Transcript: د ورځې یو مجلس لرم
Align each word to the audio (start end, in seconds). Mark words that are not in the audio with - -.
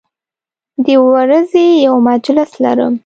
د 0.85 0.87
ورځې 1.09 1.65
یو 1.85 1.95
مجلس 2.09 2.51
لرم 2.63 2.93